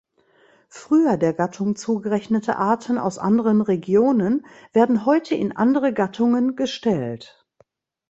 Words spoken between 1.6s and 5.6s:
zugerechnete Arten aus anderen Regionen werden heute in